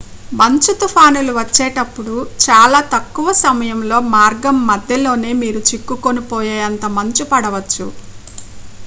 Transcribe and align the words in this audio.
మంచు 0.31 0.71
తుఫానుల 0.79 1.31
వచ్చేటప్పుడు 1.35 2.15
చాలా 2.45 2.79
తక్కువ 2.93 3.27
సమయంలో 3.41 3.97
మార్గం 4.15 4.57
మధ్యలోనే 4.67 5.33
మీరు 5.41 5.61
చిక్కుకుపోయేంత 5.69 6.85
మంచు 6.97 7.25
పడవచ్చు 7.31 7.87